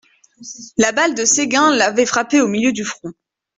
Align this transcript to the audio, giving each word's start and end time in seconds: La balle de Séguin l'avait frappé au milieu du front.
La 0.77 0.91
balle 0.93 1.13
de 1.13 1.25
Séguin 1.25 1.75
l'avait 1.75 2.07
frappé 2.07 2.41
au 2.41 2.47
milieu 2.47 2.71
du 2.73 2.83
front. 2.83 3.13